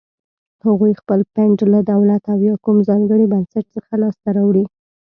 هغوی 0.65 0.93
خپل 1.01 1.19
فنډ 1.31 1.57
له 1.73 1.79
دولت 1.91 2.23
او 2.33 2.37
یا 2.49 2.55
کوم 2.65 2.77
ځانګړي 2.89 3.25
بنسټ 3.33 3.65
څخه 3.75 3.91
لاس 4.01 4.15
ته 4.23 4.29
راوړي. 4.37 4.65